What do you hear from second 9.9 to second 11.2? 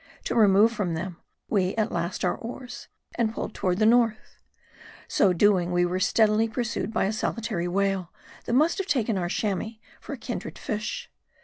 for a kindred fish.